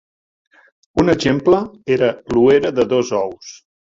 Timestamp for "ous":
3.23-3.55